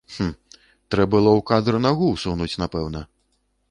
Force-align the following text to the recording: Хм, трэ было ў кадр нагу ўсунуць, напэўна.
Хм, 0.13 0.29
трэ 0.95 1.05
было 1.11 1.31
ў 1.39 1.45
кадр 1.51 1.79
нагу 1.87 2.05
ўсунуць, 2.17 2.53
напэўна. 2.65 3.09